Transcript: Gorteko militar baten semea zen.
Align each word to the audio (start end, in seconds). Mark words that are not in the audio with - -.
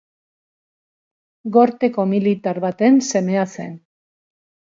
Gorteko 1.57 2.07
militar 2.13 2.61
baten 2.65 2.99
semea 3.09 3.47
zen. 3.59 3.79